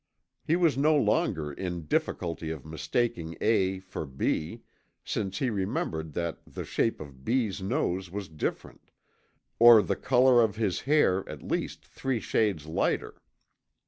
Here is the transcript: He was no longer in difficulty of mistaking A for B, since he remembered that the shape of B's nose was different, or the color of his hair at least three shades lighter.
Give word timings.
He 0.43 0.55
was 0.55 0.79
no 0.79 0.95
longer 0.95 1.53
in 1.53 1.85
difficulty 1.85 2.49
of 2.49 2.65
mistaking 2.65 3.37
A 3.39 3.77
for 3.81 4.03
B, 4.07 4.63
since 5.05 5.37
he 5.37 5.51
remembered 5.51 6.13
that 6.13 6.39
the 6.43 6.65
shape 6.65 6.99
of 6.99 7.23
B's 7.23 7.61
nose 7.61 8.09
was 8.09 8.27
different, 8.27 8.89
or 9.59 9.83
the 9.83 9.95
color 9.95 10.41
of 10.41 10.55
his 10.55 10.79
hair 10.89 11.23
at 11.29 11.43
least 11.43 11.85
three 11.85 12.19
shades 12.19 12.65
lighter. 12.65 13.21